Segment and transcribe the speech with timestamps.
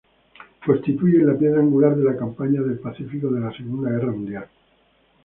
[0.65, 4.49] Constituyen la piedra angular de la campaña del Pacífico de la Segunda Guerra Mundial.